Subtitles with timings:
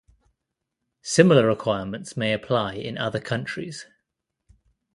[1.03, 3.85] Similar requirements may apply in other countries.